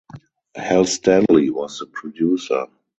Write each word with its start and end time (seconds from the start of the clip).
Hal 0.57 0.85
Stanley 0.87 1.51
was 1.51 1.77
the 1.77 1.85
producer. 1.85 2.65